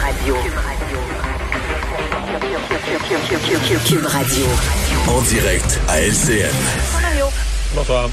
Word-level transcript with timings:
Radio. 0.00 0.36
Cube 3.86 4.06
Radio. 4.06 4.46
En 5.08 5.20
direct 5.22 5.80
à 5.88 6.00
LCN. 6.00 6.54
Bonsoir. 7.74 8.08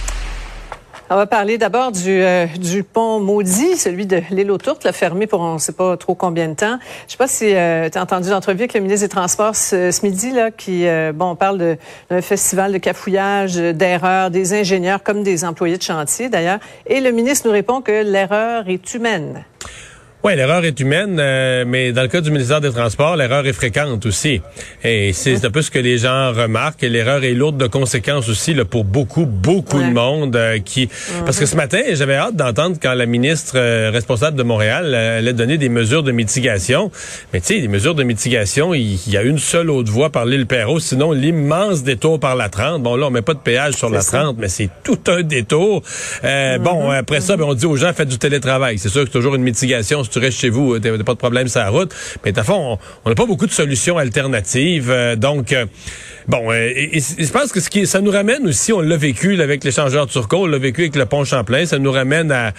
On 1.12 1.16
va 1.16 1.28
parler 1.28 1.60
d'abord 1.60 1.92
du, 1.92 2.10
euh, 2.10 2.48
du 2.48 2.84
pont 2.84 3.20
maudit, 3.20 3.78
celui 3.78 4.08
de 4.08 4.22
l'île 4.32 4.50
aux 4.50 4.58
Tourtes, 4.58 4.92
fermé 4.92 5.28
pour 5.28 5.42
on 5.42 5.54
ne 5.54 5.60
sait 5.60 5.74
pas 5.74 5.96
trop 5.98 6.16
combien 6.16 6.48
de 6.48 6.56
temps. 6.56 6.80
Je 7.06 7.12
sais 7.12 7.18
pas 7.18 7.28
si 7.28 7.54
euh, 7.54 7.90
tu 7.90 7.98
as 8.00 8.02
entendu 8.02 8.30
l'entrevue 8.30 8.62
avec 8.62 8.74
le 8.74 8.80
ministre 8.80 9.06
des 9.06 9.10
Transports 9.10 9.56
ce, 9.56 10.04
midi, 10.04 10.32
là, 10.32 10.50
qui, 10.50 10.88
euh, 10.88 11.12
bon, 11.14 11.32
on 11.32 11.36
parle 11.36 11.78
d'un 12.10 12.22
festival 12.22 12.74
de 12.74 12.80
cafouillage, 12.80 13.56
d'erreurs, 13.56 14.32
des 14.32 14.54
ingénieurs 14.54 15.04
comme 15.04 15.22
des 15.22 15.46
employés 15.46 15.78
de 15.78 15.84
chantier 15.84 16.30
d'ailleurs. 16.30 16.60
Et 16.88 17.00
le 17.00 17.12
ministre 17.12 17.48
nous 17.48 17.54
répond 17.54 17.82
que 17.82 18.04
l'erreur 18.04 18.68
est 18.68 18.94
humaine. 18.96 19.46
Oui, 20.26 20.36
l'erreur 20.36 20.66
est 20.66 20.80
humaine, 20.80 21.18
euh, 21.20 21.66
mais 21.68 21.92
dans 21.92 22.02
le 22.02 22.08
cas 22.08 22.20
du 22.20 22.32
ministère 22.32 22.60
des 22.60 22.72
Transports, 22.72 23.16
l'erreur 23.16 23.46
est 23.46 23.54
fréquente 23.54 24.08
aussi. 24.08 24.42
Et 24.84 25.14
c'est 25.14 25.46
un 25.46 25.52
peu 25.52 25.62
ce 25.62 25.70
que 25.70 25.78
les 25.78 26.00
gens 26.00 26.34
remarquent. 26.34 26.82
Et 26.82 26.90
l'erreur 26.90 27.24
est 27.24 27.36
lourde 27.36 27.58
de 27.58 27.68
conséquences 27.68 28.28
aussi 28.28 28.56
là, 28.56 28.66
pour 28.66 28.86
beaucoup, 28.86 29.28
beaucoup 29.28 29.80
de 29.80 29.92
monde 29.94 30.36
euh, 30.36 30.58
qui. 30.58 30.90
Parce 31.26 31.38
que 31.38 31.46
ce 31.46 31.56
matin, 31.56 31.80
j'avais 31.92 32.16
hâte 32.16 32.36
d'entendre 32.36 32.78
quand 32.82 32.96
la 32.96 33.06
ministre 33.06 33.54
euh, 33.58 33.92
responsable 33.94 34.36
de 34.36 34.42
Montréal 34.42 34.96
allait 34.96 35.34
donner 35.34 35.60
des 35.60 35.70
mesures 35.70 36.02
de 36.02 36.12
mitigation. 36.12 36.90
Mais 37.32 37.40
tu 37.40 37.54
sais, 37.54 37.62
des 37.62 37.68
mesures 37.68 37.94
de 37.94 38.02
mitigation, 38.02 38.74
il 38.74 38.98
y, 39.08 39.18
a 39.18 39.22
une 39.22 39.38
seule 39.38 39.70
autre 39.70 39.92
voie 39.92 40.10
par 40.10 40.26
l'île 40.26 40.48
Perrault, 40.48 40.80
sinon 40.80 41.12
l'immense 41.12 41.84
détour 41.84 42.20
par 42.20 42.36
la 42.36 42.50
30. 42.50 42.82
Bon, 42.82 42.96
là, 42.96 43.06
on 43.06 43.12
met 43.12 43.22
pas 43.22 43.36
de 43.36 43.40
péage 43.42 43.76
sur 43.76 43.92
la 43.92 44.02
30, 44.02 44.38
mais 44.40 44.50
c'est 44.50 44.72
tout 44.84 44.98
un 45.06 45.22
détour. 45.22 45.84
Bon, 46.24 46.26
mm-hmm. 46.26 46.98
après 46.98 47.22
ça, 47.22 47.38
ben, 47.38 47.44
on 47.44 47.54
dit 47.54 47.68
aux 47.68 47.76
gens, 47.76 47.94
faites 47.94 48.10
du 48.10 48.18
télétravail. 48.18 48.80
C'est 48.80 48.90
sûr 48.90 49.02
que 49.02 49.10
c'est 49.10 49.20
toujours 49.20 49.36
une 49.36 49.44
mitigation 49.44 50.04
tu 50.16 50.20
restes 50.20 50.40
chez 50.40 50.50
vous, 50.50 50.80
t'as 50.80 50.92
pas 51.04 51.14
de 51.14 51.18
problème 51.18 51.50
sur 51.50 51.60
la 51.60 51.70
route. 51.70 51.94
Mais 52.24 52.38
à 52.40 52.44
fond, 52.44 52.80
on 53.04 53.10
n'a 53.10 53.16
pas 53.16 53.26
beaucoup 53.26 53.48
de 53.48 53.52
solutions 53.52 53.98
alternatives. 53.98 54.90
Euh, 54.90 55.18
donc, 55.18 55.52
euh, 55.52 55.66
bon, 56.28 56.52
euh, 56.52 56.72
je 56.94 57.32
pense 57.32 57.52
que 57.52 57.60
ce 57.60 57.70
qui, 57.70 57.86
ça 57.86 58.00
nous 58.00 58.12
ramène 58.12 58.48
aussi, 58.48 58.72
on 58.72 58.80
l'a 58.80 58.96
vécu 58.96 59.42
avec 59.42 59.66
l'échangeur 59.66 60.08
turco, 60.08 60.44
on 60.44 60.46
l'a 60.46 60.58
vécu 60.58 60.82
avec 60.82 60.96
le 60.96 61.06
pont 61.06 61.26
Champlain, 61.26 61.66
ça 61.66 61.80
nous 61.80 61.92
ramène 61.92 62.32
à 62.32 62.54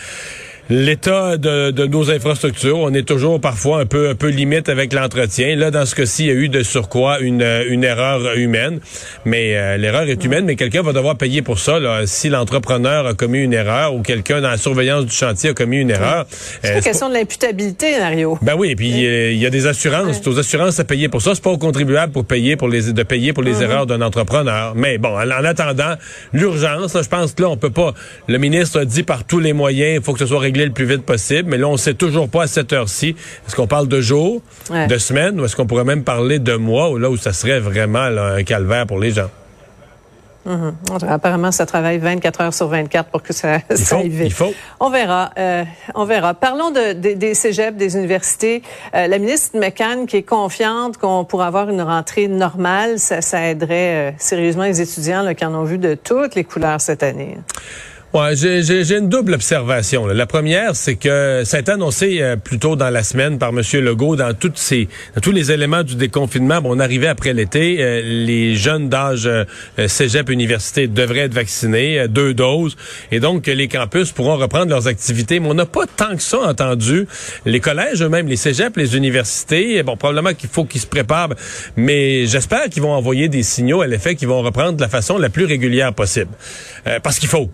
l'état 0.69 1.37
de, 1.37 1.71
de, 1.71 1.87
nos 1.87 2.11
infrastructures. 2.11 2.79
On 2.79 2.93
est 2.93 3.07
toujours 3.07 3.41
parfois 3.41 3.81
un 3.81 3.87
peu 3.87 4.09
un 4.09 4.15
peu 4.15 4.29
limite 4.29 4.69
avec 4.69 4.93
l'entretien. 4.93 5.55
Là, 5.57 5.71
dans 5.71 5.87
ce 5.87 5.95
cas-ci, 5.95 6.25
il 6.25 6.27
y 6.27 6.31
a 6.31 6.35
eu 6.35 6.49
de 6.49 6.63
surcroît 6.63 7.21
une, 7.21 7.43
une 7.69 7.85
erreur 7.85 8.37
humaine. 8.37 8.81
Mais 9.25 9.57
euh, 9.57 9.77
l'erreur 9.77 10.09
est 10.09 10.23
humaine, 10.25 10.45
mais 10.45 10.57
quelqu'un 10.57 10.83
va 10.83 10.93
devoir 10.93 11.17
payer 11.17 11.43
pour 11.43 11.59
ça. 11.59 11.79
Là, 11.79 12.07
si 12.07 12.29
l'entrepreneur 12.29 13.07
a 13.07 13.15
commis 13.15 13.41
une 13.41 13.53
erreur 13.53 13.95
ou 13.95 14.03
quelqu'un 14.03 14.41
dans 14.41 14.51
la 14.51 14.57
surveillance 14.57 15.05
du 15.07 15.15
chantier 15.15 15.51
a 15.51 15.55
commis 15.55 15.79
une 15.79 15.91
erreur. 15.91 16.27
C'est 16.63 16.73
une 16.73 16.79
euh, 16.79 16.81
question 16.81 17.09
de 17.09 17.15
l'imputabilité, 17.15 17.99
Mario. 17.99 18.39
Ben 18.43 18.55
oui, 18.57 18.71
et 18.71 18.77
puis 18.77 19.07
euh, 19.07 19.33
il 19.33 19.39
y 19.39 19.47
a 19.47 19.51
des 19.51 19.67
assurances. 19.67 20.17
C'est 20.17 20.29
aux 20.29 20.39
assurances 20.39 20.81
à 20.81 20.85
payer 20.85 21.09
pour 21.09 21.23
ça. 21.23 21.35
C'est 21.35 21.43
pas 21.43 21.51
aux 21.51 21.59
contribuables 21.59 22.13
pour 22.13 22.25
payer 22.25 22.57
pour 22.57 22.69
les 22.69 22.93
de 22.93 23.03
payer 23.03 23.33
pour 23.33 23.43
les 23.43 23.57
mm-hmm. 23.57 23.63
erreurs 23.63 23.87
d'un 23.87 24.01
entrepreneur. 24.01 24.75
Mais 24.75 24.99
bon, 24.99 25.17
en, 25.17 25.45
attendant, 25.45 25.95
l'urgence, 26.33 26.97
je 27.01 27.09
pense 27.09 27.33
que 27.33 27.43
là, 27.43 27.51
on 27.51 27.57
peut 27.57 27.71
pas. 27.71 27.95
Le 28.27 28.39
ministre 28.39 28.81
a 28.81 28.85
dit 28.85 29.03
par 29.03 29.25
tous 29.25 29.39
les 29.39 29.53
moyens, 29.53 29.99
il 30.01 30.05
faut 30.05 30.13
que 30.13 30.19
ce 30.19 30.27
soit 30.27 30.41
réglé 30.41 30.56
le 30.65 30.73
plus 30.73 30.87
vite 30.87 31.03
possible. 31.03 31.51
Mais 31.51 31.59
là, 31.59 31.69
on 31.69 31.73
ne 31.73 31.77
sait 31.77 31.95
toujours 31.95 32.29
pas 32.29 32.45
à 32.45 32.47
cette 32.47 32.73
heure-ci. 32.73 33.17
Est-ce 33.47 33.55
qu'on 33.55 33.67
parle 33.67 33.89
de 33.89 34.01
jours, 34.01 34.41
de 34.71 34.99
semaines, 34.99 35.41
ou 35.41 35.45
est-ce 35.45 35.57
qu'on 35.57 35.67
pourrait 35.67 35.85
même 35.85 36.05
parler 36.05 36.39
de 36.39 36.55
mois, 36.55 36.91
ou 36.91 36.99
là 36.99 37.11
où 37.11 37.17
ça 37.17 37.33
serait 37.33 37.61
vraiment 37.61 38.01
un 38.01 38.43
calvaire 38.43 38.87
pour 38.87 38.99
les 38.99 39.11
gens? 39.11 39.29
Mm-hmm. 40.47 41.09
Apparemment, 41.09 41.51
ça 41.51 41.67
travaille 41.67 41.99
24 41.99 42.41
heures 42.41 42.55
sur 42.55 42.69
24 42.69 43.11
pour 43.11 43.23
que 43.23 43.33
ça, 43.33 43.59
il 43.69 43.77
ça 43.77 43.99
aille 43.99 44.09
vite. 44.09 44.27
Il 44.27 44.33
faut. 44.33 44.55
On 44.79 44.91
verra. 44.91 45.31
Euh, 45.39 45.65
on 45.95 46.05
verra. 46.05 46.35
Parlons 46.35 46.71
de, 46.71 46.93
des 47.15 47.35
cégeps, 47.35 47.77
des 47.77 47.97
universités. 47.97 48.63
Euh, 48.95 49.09
la 49.09 49.19
ministre 49.19 49.59
McCann 49.59 50.07
qui 50.07 50.19
est 50.19 50.23
confiante 50.23 50.99
qu'on 50.99 51.25
pourra 51.25 51.49
avoir 51.49 51.69
une 51.69 51.83
rentrée 51.83 52.29
normale, 52.29 53.01
ça, 53.01 53.23
ça 53.23 53.45
aiderait 53.49 54.11
euh, 54.11 54.13
sérieusement 54.19 54.65
les 54.65 54.81
étudiants 54.81 55.23
là, 55.23 55.35
qui 55.35 55.45
en 55.45 55.55
ont 55.55 55.65
vu 55.65 55.79
de 55.79 55.95
toutes 55.95 56.37
les 56.37 56.45
couleurs 56.45 56.81
cette 56.81 57.03
année. 57.03 57.39
Ouais, 58.17 58.35
j'ai 58.35 58.97
une 58.97 59.11
double 59.11 59.35
observation. 59.35 60.07
La 60.07 60.25
première, 60.25 60.75
c'est 60.75 60.95
que 60.95 61.43
ça 61.45 61.59
a 61.59 61.61
été 61.61 61.73
annoncé 61.73 62.23
euh, 62.23 62.37
plus 62.37 62.59
tôt 62.59 62.75
dans 62.75 62.89
la 62.89 63.03
semaine 63.03 63.37
par 63.39 63.51
M. 63.51 63.61
Legault 63.75 64.17
dans, 64.17 64.33
toutes 64.33 64.57
ces, 64.57 64.89
dans 65.15 65.21
tous 65.21 65.33
les 65.33 65.53
éléments 65.53 65.83
du 65.83 65.97
déconfinement. 65.97 66.63
Bon, 66.63 66.75
on 66.75 66.81
arrivait 66.81 67.09
après 67.09 67.35
l'été. 67.35 67.77
Euh, 67.79 68.01
les 68.03 68.57
jeunes 68.57 68.89
d'âge 68.89 69.27
euh, 69.27 69.45
cégep 69.87 70.31
université 70.31 70.89
devraient 70.89 71.27
être 71.27 71.35
vaccinés, 71.35 72.09
deux 72.09 72.33
doses. 72.33 72.79
Et 73.13 73.21
donc, 73.21 73.49
les 73.49 73.69
campus 73.69 74.13
pourront 74.13 74.39
reprendre 74.39 74.71
leurs 74.71 74.89
activités. 74.89 75.39
Mais 75.39 75.51
on 75.51 75.55
n'a 75.55 75.67
pas 75.67 75.85
tant 75.85 76.17
que 76.17 76.23
ça 76.23 76.39
entendu. 76.39 77.07
Les 77.45 77.61
collèges 77.61 78.01
eux-mêmes, 78.01 78.29
les 78.29 78.37
cégeps, 78.37 78.79
les 78.79 78.97
universités, 78.97 79.83
bon, 79.83 79.99
probablement 79.99 80.33
qu'il 80.33 80.49
faut 80.49 80.65
qu'ils 80.65 80.81
se 80.81 80.87
préparent. 80.87 81.35
Mais 81.77 82.25
j'espère 82.25 82.71
qu'ils 82.71 82.83
vont 82.83 82.95
envoyer 82.95 83.29
des 83.29 83.43
signaux 83.43 83.83
à 83.83 83.87
l'effet 83.87 84.15
qu'ils 84.15 84.29
vont 84.29 84.41
reprendre 84.41 84.73
de 84.73 84.81
la 84.81 84.89
façon 84.89 85.19
la 85.19 85.29
plus 85.29 85.45
régulière 85.45 85.93
possible. 85.93 86.31
parce 87.03 87.19
qu'il 87.19 87.29
faut 87.29 87.51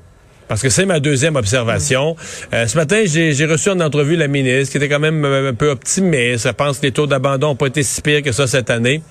parce 0.48 0.62
que 0.62 0.68
c'est 0.68 0.86
ma 0.86 1.00
deuxième 1.00 1.36
observation. 1.36 2.16
Euh, 2.52 2.66
ce 2.66 2.76
matin, 2.76 3.02
j'ai 3.06 3.46
reçu 3.46 3.70
en 3.70 3.80
entrevue 3.80 4.16
la 4.16 4.28
ministre 4.28 4.72
qui 4.72 4.76
était 4.78 4.88
quand 4.88 5.00
même 5.00 5.24
un 5.24 5.54
peu 5.54 5.70
optimiste. 5.70 6.46
Elle 6.46 6.54
pense 6.54 6.78
que 6.78 6.86
les 6.86 6.92
taux 6.92 7.06
d'abandon 7.06 7.48
n'ont 7.48 7.56
pas 7.56 7.66
été 7.66 7.82
si 7.82 8.00
pires 8.02 8.22
que 8.22 8.32
ça 8.32 8.46
cette 8.46 8.70
année. 8.70 9.02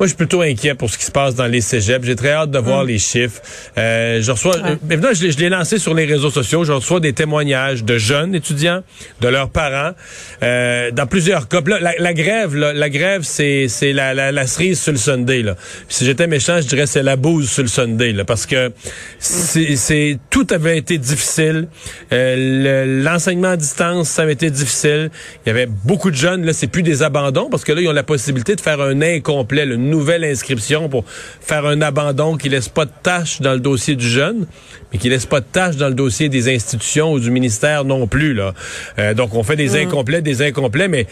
Moi, 0.00 0.06
je 0.06 0.12
suis 0.12 0.16
plutôt 0.16 0.40
inquiet 0.40 0.74
pour 0.74 0.88
ce 0.88 0.96
qui 0.96 1.04
se 1.04 1.10
passe 1.10 1.34
dans 1.34 1.46
les 1.46 1.60
cégeps. 1.60 2.06
J'ai 2.06 2.16
très 2.16 2.30
hâte 2.30 2.50
de 2.50 2.58
voir 2.58 2.84
mm. 2.84 2.88
les 2.88 2.98
chiffres. 2.98 3.42
Euh, 3.76 4.22
je 4.22 4.32
reçois, 4.32 4.56
euh, 4.56 4.76
je 4.88 5.38
l'ai 5.38 5.50
lancé 5.50 5.78
sur 5.78 5.92
les 5.92 6.06
réseaux 6.06 6.30
sociaux. 6.30 6.64
Je 6.64 6.72
reçois 6.72 7.00
des 7.00 7.12
témoignages 7.12 7.84
de 7.84 7.98
jeunes 7.98 8.34
étudiants, 8.34 8.82
de 9.20 9.28
leurs 9.28 9.50
parents, 9.50 9.92
euh, 10.42 10.90
dans 10.90 11.06
plusieurs 11.06 11.48
cas. 11.48 11.60
la, 11.66 11.92
la, 11.98 12.14
grève, 12.14 12.56
la 12.56 12.88
grève, 12.88 13.24
c'est 13.24 13.68
c'est 13.68 13.92
la, 13.92 14.14
la, 14.14 14.32
la, 14.32 14.46
cerise 14.46 14.80
sur 14.80 14.92
le 14.92 14.98
Sunday. 14.98 15.42
Là. 15.42 15.56
si 15.90 16.06
j'étais 16.06 16.26
méchant, 16.26 16.62
je 16.62 16.66
dirais 16.66 16.86
c'est 16.86 17.02
la 17.02 17.16
bouse 17.16 17.50
sur 17.50 17.62
le 17.62 17.68
Sunday, 17.68 18.12
là, 18.12 18.24
parce 18.24 18.46
que 18.46 18.72
c'est 19.18 20.18
tout 20.30 20.46
avait 20.50 20.78
été 20.78 20.96
difficile. 20.96 21.68
Euh, 22.14 23.02
L'enseignement 23.02 23.48
à 23.48 23.56
distance, 23.58 24.08
ça 24.08 24.22
avait 24.22 24.32
été 24.32 24.50
difficile. 24.50 25.10
Il 25.44 25.48
y 25.48 25.50
avait 25.50 25.66
beaucoup 25.66 26.10
de 26.10 26.16
jeunes. 26.16 26.46
Là, 26.46 26.54
c'est 26.54 26.68
plus 26.68 26.82
des 26.82 27.02
abandons 27.02 27.50
parce 27.50 27.64
que 27.64 27.72
là, 27.72 27.82
ils 27.82 27.88
ont 27.88 27.92
la 27.92 28.02
possibilité 28.02 28.56
de 28.56 28.62
faire 28.62 28.80
un 28.80 29.02
incomplet. 29.02 29.66
Le 29.66 29.89
nouvelle 29.90 30.24
inscription 30.24 30.88
pour 30.88 31.04
faire 31.06 31.66
un 31.66 31.80
abandon 31.82 32.36
qui 32.36 32.48
laisse 32.48 32.68
pas 32.68 32.84
de 32.84 32.92
tâche 33.02 33.40
dans 33.40 33.52
le 33.52 33.60
dossier 33.60 33.96
du 33.96 34.08
jeune, 34.08 34.46
mais 34.92 34.98
qui 34.98 35.08
laisse 35.08 35.26
pas 35.26 35.40
de 35.40 35.46
tâche 35.46 35.76
dans 35.76 35.88
le 35.88 35.94
dossier 35.94 36.28
des 36.28 36.52
institutions 36.54 37.12
ou 37.12 37.20
du 37.20 37.30
ministère 37.30 37.84
non 37.84 38.06
plus. 38.06 38.34
Là. 38.34 38.54
Euh, 38.98 39.14
donc, 39.14 39.34
on 39.34 39.42
fait 39.42 39.56
des 39.56 39.70
mm. 39.70 39.88
incomplets, 39.88 40.22
des 40.22 40.42
incomplets, 40.42 40.88
mais 40.88 41.06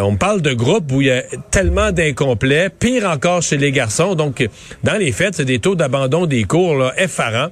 on 0.00 0.16
parle 0.16 0.42
de 0.42 0.52
groupes 0.52 0.92
où 0.92 1.00
il 1.00 1.06
y 1.06 1.10
a 1.10 1.22
tellement 1.50 1.90
d'incomplets, 1.90 2.68
pire 2.68 3.08
encore 3.08 3.42
chez 3.42 3.56
les 3.56 3.72
garçons. 3.72 4.14
Donc, 4.14 4.46
dans 4.84 4.96
les 4.96 5.12
faits, 5.12 5.36
c'est 5.36 5.44
des 5.44 5.58
taux 5.58 5.74
d'abandon 5.74 6.26
des 6.26 6.44
cours 6.44 6.76
là, 6.76 6.92
effarants. 6.98 7.48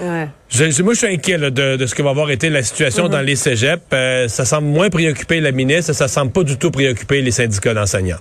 Ouais. 0.00 0.28
Je, 0.50 0.82
moi, 0.82 0.94
je 0.94 0.98
suis 0.98 1.14
inquiet 1.14 1.38
de, 1.38 1.86
ce 1.86 1.94
que 1.94 2.02
va 2.02 2.10
avoir 2.10 2.30
été 2.30 2.48
la 2.48 2.62
situation 2.62 3.06
mm-hmm. 3.06 3.12
dans 3.12 3.20
les 3.20 3.36
cégeps. 3.36 3.82
Euh, 3.92 4.28
ça 4.28 4.44
semble 4.44 4.68
moins 4.68 4.88
préoccuper 4.88 5.40
la 5.40 5.52
ministre, 5.52 5.92
ça 5.92 6.08
semble 6.08 6.32
pas 6.32 6.44
du 6.44 6.56
tout 6.56 6.70
préoccuper 6.70 7.22
les 7.22 7.32
syndicats 7.32 7.74
d'enseignants. 7.74 8.18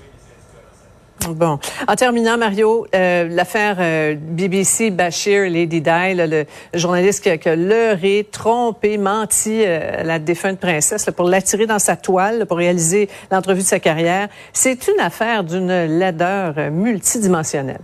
Bon. 1.26 1.60
En 1.88 1.96
terminant, 1.96 2.38
Mario, 2.38 2.88
euh, 2.96 3.28
l'affaire 3.30 3.78
euh, 3.80 4.16
BBC 4.16 4.92
Bashir 4.92 5.50
Lady 5.50 5.82
Di, 5.82 6.14
le 6.14 6.46
journaliste 6.74 7.24
qui, 7.24 7.38
qui 7.38 7.50
a 7.50 7.56
leurré, 7.56 8.28
trompé, 8.32 8.98
menti 8.98 9.64
euh, 9.66 10.04
la 10.04 10.20
défunte 10.20 10.60
princesse 10.60 11.10
pour 11.16 11.28
l'attirer 11.28 11.66
dans 11.66 11.80
sa 11.80 11.96
toile, 11.96 12.46
pour 12.46 12.58
réaliser 12.58 13.10
l'entrevue 13.32 13.62
de 13.62 13.68
sa 13.68 13.80
carrière, 13.80 14.30
c'est 14.54 14.88
une 14.88 15.00
affaire 15.00 15.44
d'une 15.44 15.86
laideur 15.86 16.72
multidimensionnelle 16.72 17.82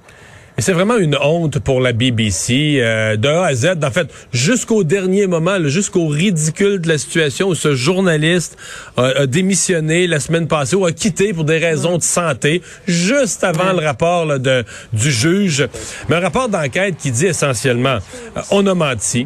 c'est 0.60 0.74
vraiment 0.74 0.98
une 0.98 1.18
honte 1.20 1.58
pour 1.60 1.82
la 1.82 1.94
BBC 1.94 2.78
euh, 2.78 3.18
de 3.18 3.28
A 3.28 3.46
à 3.46 3.56
Z. 3.56 3.72
En 3.84 3.90
fait, 3.90 4.08
jusqu'au 4.32 4.84
dernier 4.84 5.26
moment, 5.26 5.58
jusqu'au 5.66 6.08
ridicule 6.08 6.80
de 6.80 6.88
la 6.88 7.00
situation 7.00 7.48
où 7.48 7.56
ce 7.56 7.74
journaliste 7.74 8.58
a, 8.98 9.26
démissionné 9.26 10.06
la 10.06 10.20
semaine 10.20 10.48
passée 10.48 10.76
ou 10.76 10.86
a 10.86 10.92
quitté 10.92 11.34
pour 11.34 11.44
des 11.44 11.58
raisons 11.58 11.98
de 11.98 12.04
santé, 12.04 12.62
juste 12.88 13.44
avant 13.44 13.74
le 13.74 13.84
rapport 13.84 14.40
de, 14.40 14.64
du 14.94 15.12
juge. 15.12 15.68
Mais 16.08 16.18
un 16.18 16.20
rapport 16.20 16.50
d'enquête 16.50 16.98
qui 16.98 17.10
dit 17.10 17.26
essentiellement, 17.26 17.98
euh, 18.38 18.42
on 18.52 18.68
a 18.68 18.76
menti, 18.76 19.26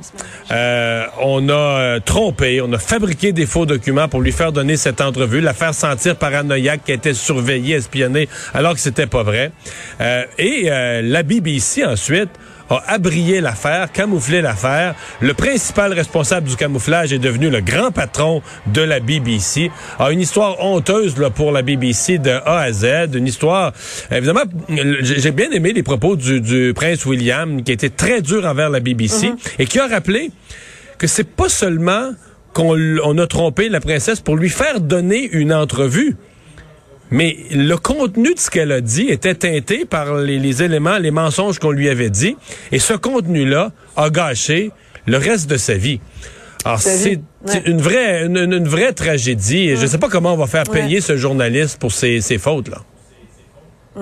euh, 0.51 1.03
on 1.21 1.49
a 1.49 1.99
trompé, 1.99 2.61
on 2.61 2.71
a 2.71 2.79
fabriqué 2.79 3.33
des 3.33 3.45
faux 3.45 3.65
documents 3.65 4.07
pour 4.07 4.21
lui 4.21 4.31
faire 4.31 4.53
donner 4.53 4.77
cette 4.77 5.01
entrevue, 5.01 5.41
la 5.41 5.53
faire 5.53 5.73
sentir 5.73 6.15
paranoïaque 6.15 6.85
qui 6.85 6.93
était 6.93 7.13
surveillée, 7.13 7.75
espionnée, 7.75 8.29
alors 8.53 8.73
que 8.73 8.79
c'était 8.79 9.07
pas 9.07 9.23
vrai. 9.23 9.51
et 10.37 10.69
la 10.69 11.16
BBC 11.23 11.85
ensuite 11.85 12.29
a 12.69 12.83
abrié 12.87 13.41
l'affaire, 13.41 13.91
camouflé 13.91 14.41
l'affaire. 14.41 14.95
Le 15.21 15.33
principal 15.33 15.93
responsable 15.93 16.47
du 16.49 16.55
camouflage 16.55 17.13
est 17.13 17.19
devenu 17.19 17.49
le 17.49 17.61
grand 17.61 17.91
patron 17.91 18.41
de 18.67 18.81
la 18.81 18.99
BBC. 18.99 19.71
A 19.99 20.11
une 20.11 20.19
histoire 20.19 20.63
honteuse 20.63 21.17
là, 21.17 21.29
pour 21.29 21.51
la 21.51 21.61
BBC 21.61 22.17
de 22.17 22.31
A 22.31 22.59
à 22.59 22.71
Z, 22.71 23.15
une 23.15 23.27
histoire 23.27 23.73
évidemment 24.11 24.43
j'ai 25.01 25.31
bien 25.31 25.51
aimé 25.51 25.73
les 25.73 25.83
propos 25.83 26.15
du, 26.15 26.73
prince 26.75 27.05
William 27.05 27.63
qui 27.63 27.71
était 27.71 27.89
très 27.89 28.21
dur 28.21 28.45
envers 28.45 28.69
la 28.69 28.79
BBC 28.79 29.27
mm-hmm. 29.27 29.55
et 29.59 29.65
qui 29.65 29.79
a 29.79 29.87
rappelé 29.87 30.31
que 30.97 31.07
c'est 31.07 31.29
pas 31.29 31.49
seulement 31.49 32.11
qu'on 32.53 33.17
a 33.17 33.27
trompé 33.27 33.69
la 33.69 33.79
princesse 33.79 34.19
pour 34.19 34.35
lui 34.35 34.49
faire 34.49 34.81
donner 34.81 35.29
une 35.31 35.53
entrevue 35.53 36.15
Mais 37.11 37.37
le 37.51 37.75
contenu 37.75 38.33
de 38.33 38.39
ce 38.39 38.49
qu'elle 38.49 38.71
a 38.71 38.81
dit 38.81 39.07
était 39.09 39.35
teinté 39.35 39.85
par 39.85 40.15
les, 40.15 40.39
les 40.39 40.63
éléments, 40.63 40.97
les 40.97 41.11
mensonges 41.11 41.57
qu'on 41.59 41.71
lui 41.71 41.89
avait 41.89 42.09
dit. 42.09 42.35
Et 42.71 42.79
ce 42.79 42.93
contenu-là 42.93 43.71
a 43.95 44.09
gâché 44.09 44.71
le 45.05 45.17
reste 45.17 45.49
de 45.49 45.57
sa 45.57 45.75
vie. 45.75 45.99
Alors, 46.65 46.79
c'est 46.79 47.19
Ouais. 47.47 47.61
une 47.65 47.79
vraie, 47.79 48.25
une, 48.25 48.35
une 48.51 48.67
vraie 48.67 48.91
tragédie. 48.91 49.69
Et 49.69 49.75
je 49.77 49.83
ne 49.83 49.87
sais 49.87 49.99
pas 49.99 50.09
comment 50.09 50.33
on 50.33 50.37
va 50.37 50.47
faire 50.47 50.63
payer 50.65 50.99
ce 50.99 51.15
journaliste 51.15 51.79
pour 51.79 51.93
ses, 51.93 52.19
ses 52.19 52.37
fautes-là. 52.37 52.79
Et 53.95 53.99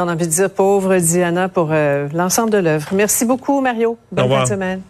on 0.00 0.08
a 0.08 0.12
envie 0.14 0.26
de 0.26 0.32
dire 0.32 0.50
pauvre 0.50 0.96
Diana 0.96 1.48
pour 1.48 1.68
euh, 1.70 2.08
l'ensemble 2.14 2.50
de 2.50 2.58
l'œuvre. 2.58 2.88
Merci 2.92 3.24
beaucoup, 3.26 3.60
Mario. 3.60 3.98
Bonne 4.10 4.28
fin 4.28 4.42
de 4.44 4.48
semaine. 4.48 4.80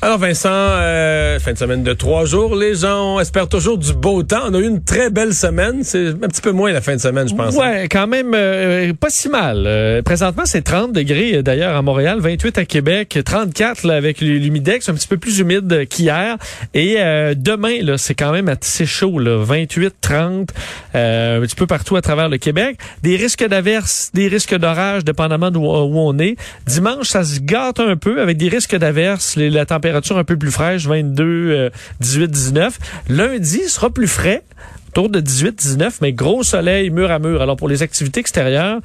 Alors 0.00 0.18
Vincent, 0.18 0.48
euh, 0.50 1.38
fin 1.38 1.52
de 1.52 1.58
semaine 1.58 1.84
de 1.84 1.92
trois 1.92 2.24
jours, 2.24 2.56
les 2.56 2.74
gens 2.74 3.20
espèrent 3.20 3.48
toujours 3.48 3.78
du 3.78 3.92
beau 3.92 4.24
temps. 4.24 4.40
On 4.48 4.54
a 4.54 4.58
eu 4.58 4.66
une 4.66 4.82
très 4.82 5.10
belle 5.10 5.32
semaine. 5.32 5.84
C'est 5.84 6.08
un 6.08 6.14
petit 6.28 6.40
peu 6.40 6.50
moins 6.50 6.72
la 6.72 6.80
fin 6.80 6.96
de 6.96 7.00
semaine, 7.00 7.28
je 7.28 7.34
pense. 7.36 7.54
hein? 7.56 7.60
Ouais, 7.60 7.88
quand 7.88 8.08
même 8.08 8.32
euh, 8.34 8.92
pas 8.94 9.10
si 9.10 9.28
mal. 9.28 9.62
Euh, 9.64 10.02
présentement, 10.02 10.42
c'est 10.44 10.62
30 10.62 10.92
degrés 10.92 11.36
euh, 11.36 11.42
d'ailleurs 11.42 11.76
à 11.76 11.82
Montréal, 11.82 12.18
28 12.18 12.58
à 12.58 12.64
Québec, 12.64 13.16
34 13.24 13.84
là, 13.86 13.94
avec 13.94 14.20
l'humidex, 14.20 14.88
un 14.88 14.94
petit 14.94 15.06
peu 15.06 15.18
plus 15.18 15.38
humide 15.38 15.86
qu'hier. 15.88 16.36
Et 16.74 16.96
euh, 16.98 17.34
demain, 17.36 17.80
là, 17.82 17.96
c'est 17.96 18.14
quand 18.14 18.32
même 18.32 18.48
assez 18.48 18.86
chaud, 18.86 19.20
là, 19.20 19.36
28, 19.44 19.94
30, 20.00 20.50
euh, 20.96 21.38
un 21.38 21.40
petit 21.42 21.54
peu 21.54 21.68
partout 21.68 21.94
à 21.94 22.02
travers 22.02 22.28
le 22.28 22.38
Québec. 22.38 22.76
Des 23.04 23.14
risques 23.14 23.46
d'averses, 23.46 24.10
des 24.12 24.26
risques 24.26 24.56
d'orage, 24.58 25.04
dépendamment 25.04 25.52
d'où 25.52 25.60
où 25.62 25.98
on 26.00 26.18
est. 26.18 26.34
Dimanche, 26.66 27.06
ça 27.06 27.22
se 27.22 27.38
gâte 27.38 27.78
un 27.78 27.96
peu 27.96 28.20
avec 28.20 28.36
des 28.36 28.48
risques 28.48 28.76
d'averses, 28.76 29.36
la 29.36 29.64
température 29.64 29.81
un 29.88 30.24
peu 30.24 30.36
plus 30.36 30.50
fraîche, 30.50 30.86
22, 30.86 31.24
euh, 31.24 31.70
18, 32.00 32.28
19. 32.28 32.78
Lundi 33.08 33.68
sera 33.68 33.90
plus 33.90 34.08
frais 34.08 34.42
autour 34.90 35.08
de 35.08 35.20
18-19, 35.20 35.98
mais 36.02 36.12
gros 36.12 36.42
soleil 36.42 36.90
mur 36.90 37.10
à 37.10 37.18
mur. 37.18 37.40
Alors 37.40 37.56
pour 37.56 37.68
les 37.68 37.82
activités 37.82 38.20
extérieures, 38.20 38.80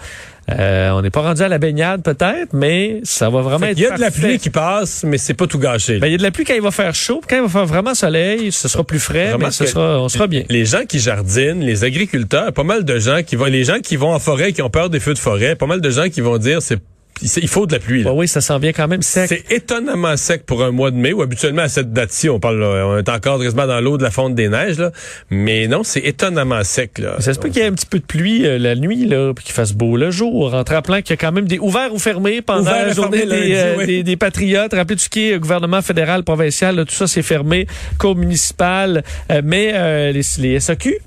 euh, 0.49 0.91
on 0.91 1.01
n'est 1.01 1.09
pas 1.09 1.19
rendu 1.19 1.41
à 1.41 1.49
la 1.49 1.57
baignade 1.57 2.01
peut-être, 2.01 2.53
mais 2.53 3.01
ça 3.03 3.29
va 3.29 3.41
vraiment 3.41 3.65
être 3.65 3.75
qu'il 3.75 3.83
y 3.83 3.87
a 3.87 3.95
de 3.95 3.99
la 3.99 4.11
pluie 4.11 4.39
qui 4.39 4.49
passe, 4.49 5.03
mais 5.03 5.17
c'est 5.17 5.33
pas 5.33 5.47
tout 5.47 5.59
gâché. 5.59 5.99
Ben, 5.99 6.07
il 6.07 6.11
y 6.11 6.15
a 6.15 6.17
de 6.17 6.23
la 6.23 6.31
pluie 6.31 6.45
quand 6.45 6.53
il 6.53 6.61
va 6.61 6.71
faire 6.71 6.95
chaud, 6.95 7.19
puis 7.19 7.27
quand 7.29 7.43
il 7.43 7.43
va 7.43 7.49
faire 7.49 7.65
vraiment 7.65 7.93
soleil, 7.93 8.53
ce 8.53 8.69
sera 8.69 8.85
plus 8.85 8.99
frais, 8.99 9.31
Vraiment 9.31 9.47
mais 9.47 9.51
ce 9.51 9.65
sera, 9.65 9.99
on 10.01 10.07
sera 10.07 10.27
bien. 10.27 10.43
Les 10.47 10.63
gens 10.63 10.85
qui 10.87 10.99
jardinent, 10.99 11.59
les 11.59 11.83
agriculteurs, 11.83 12.53
pas 12.53 12.63
mal 12.63 12.85
de 12.85 12.99
gens 12.99 13.21
qui 13.23 13.35
vont, 13.35 13.45
les 13.45 13.65
gens 13.65 13.79
qui 13.79 13.97
vont 13.97 14.13
en 14.13 14.19
forêt, 14.19 14.53
qui 14.53 14.61
ont 14.61 14.69
peur 14.69 14.89
des 14.89 15.01
feux 15.01 15.13
de 15.13 15.19
forêt, 15.19 15.55
pas 15.57 15.67
mal 15.67 15.81
de 15.81 15.89
gens 15.89 16.07
qui 16.07 16.21
vont 16.21 16.37
dire 16.37 16.61
c'est 16.61 16.79
il 17.21 17.47
faut 17.47 17.65
de 17.65 17.73
la 17.73 17.79
pluie. 17.79 18.03
là. 18.03 18.11
Ouais, 18.11 18.19
oui, 18.19 18.27
ça 18.27 18.41
s'en 18.41 18.59
vient 18.59 18.73
quand 18.73 18.87
même 18.87 19.01
sec. 19.01 19.27
C'est 19.29 19.51
étonnamment 19.55 20.15
sec 20.17 20.45
pour 20.45 20.63
un 20.63 20.71
mois 20.71 20.91
de 20.91 20.97
mai, 20.97 21.13
ou 21.13 21.21
habituellement 21.21 21.63
à 21.63 21.69
cette 21.69 21.93
date-ci, 21.93 22.29
on 22.29 22.39
parle, 22.39 22.59
là, 22.59 22.85
on 22.87 22.97
est 22.97 23.09
encore 23.09 23.39
quasiment 23.39 23.67
dans 23.67 23.81
l'eau 23.81 23.97
de 23.97 24.03
la 24.03 24.11
fonte 24.11 24.35
des 24.35 24.49
neiges, 24.49 24.77
là. 24.77 24.91
Mais 25.29 25.67
non, 25.67 25.83
c'est 25.83 26.01
étonnamment 26.01 26.63
sec, 26.63 26.99
là. 26.99 27.15
Ça 27.19 27.33
se 27.33 27.39
peut 27.39 27.49
qu'il 27.49 27.61
y 27.61 27.65
ait 27.65 27.67
un 27.67 27.73
petit 27.73 27.85
peu 27.85 27.99
de 27.99 28.05
pluie 28.05 28.45
euh, 28.45 28.57
la 28.57 28.75
nuit, 28.75 29.05
là, 29.05 29.33
puis 29.33 29.45
qu'il 29.45 29.53
fasse 29.53 29.73
beau 29.73 29.97
le 29.97 30.11
jour, 30.11 30.53
en 30.53 30.63
te 30.63 30.73
rappelant 30.73 31.01
qu'il 31.01 31.11
y 31.11 31.13
a 31.13 31.17
quand 31.17 31.31
même 31.31 31.47
des 31.47 31.59
ouverts 31.59 31.93
ou 31.93 31.99
fermés 31.99 32.41
pendant 32.41 32.61
Ouvert 32.61 32.87
la 32.87 32.93
journée 32.93 33.19
des, 33.19 33.25
lundi, 33.25 33.53
euh, 33.55 33.75
oui. 33.77 33.85
des, 33.85 34.03
des 34.03 34.15
patriotes. 34.17 34.73
Rappelez 34.73 34.95
tout 34.95 35.03
ce 35.03 35.09
qui 35.09 35.31
est 35.31 35.39
gouvernement 35.39 35.81
fédéral, 35.81 36.23
provincial, 36.23 36.75
là, 36.75 36.85
tout 36.85 36.95
ça 36.95 37.07
c'est 37.07 37.21
fermé, 37.21 37.67
cours 37.97 38.15
municipal, 38.15 39.03
euh, 39.31 39.41
mais 39.43 39.71
euh, 39.73 40.11
les, 40.11 40.21
les 40.39 40.59
SAQ 40.59 40.97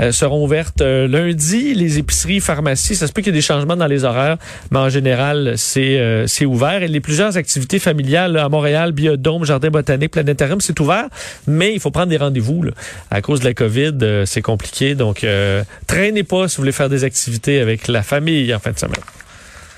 euh, 0.00 0.12
seront 0.12 0.44
ouvertes 0.44 0.80
euh, 0.80 1.06
lundi, 1.08 1.74
les 1.74 1.98
épiceries, 1.98 2.40
pharmacies, 2.40 2.96
ça 2.96 3.06
se 3.06 3.12
peut 3.12 3.22
qu'il 3.22 3.32
y 3.32 3.36
ait 3.36 3.38
des 3.38 3.42
changements 3.42 3.76
dans 3.76 3.86
les 3.86 4.04
horaires, 4.04 4.36
mais 4.70 4.78
en 4.78 4.88
général, 4.88 5.45
c'est 5.56 5.98
euh, 5.98 6.26
ouvert. 6.46 6.82
Et 6.82 6.88
les 6.88 7.00
plusieurs 7.00 7.36
activités 7.36 7.78
familiales 7.78 8.36
à 8.36 8.48
Montréal, 8.48 8.92
Biodôme, 8.92 9.44
Jardin 9.44 9.70
botanique, 9.70 10.10
Planétarium, 10.10 10.60
c'est 10.60 10.78
ouvert, 10.80 11.08
mais 11.46 11.72
il 11.72 11.80
faut 11.80 11.90
prendre 11.90 12.08
des 12.08 12.16
rendez-vous. 12.16 12.64
À 13.10 13.22
cause 13.22 13.40
de 13.40 13.44
la 13.44 13.54
COVID, 13.54 13.92
euh, 14.02 14.26
c'est 14.26 14.42
compliqué, 14.42 14.94
donc 14.94 15.24
euh, 15.24 15.62
traînez 15.86 16.24
pas 16.24 16.48
si 16.48 16.56
vous 16.56 16.62
voulez 16.62 16.72
faire 16.72 16.88
des 16.88 17.04
activités 17.04 17.60
avec 17.60 17.88
la 17.88 18.02
famille 18.02 18.54
en 18.54 18.58
fin 18.58 18.72
de 18.72 18.78
semaine. 18.78 19.02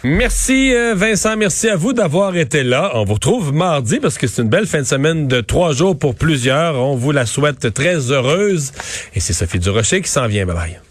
Merci 0.04 0.72
euh, 0.74 0.94
Vincent, 0.94 1.36
merci 1.36 1.68
à 1.68 1.74
vous 1.74 1.92
d'avoir 1.92 2.36
été 2.36 2.62
là. 2.62 2.92
On 2.94 3.04
vous 3.04 3.14
retrouve 3.14 3.52
mardi 3.52 3.98
parce 3.98 4.16
que 4.16 4.28
c'est 4.28 4.42
une 4.42 4.48
belle 4.48 4.66
fin 4.66 4.78
de 4.78 4.86
semaine 4.86 5.26
de 5.26 5.40
trois 5.40 5.72
jours 5.72 5.98
pour 5.98 6.14
plusieurs. 6.14 6.76
On 6.76 6.94
vous 6.94 7.10
la 7.10 7.26
souhaite 7.26 7.74
très 7.74 8.12
heureuse. 8.12 8.72
Et 9.14 9.20
c'est 9.20 9.32
Sophie 9.32 9.58
Durocher 9.58 10.00
qui 10.00 10.08
s'en 10.08 10.28
vient. 10.28 10.46
Bye 10.46 10.54
bye. 10.54 10.87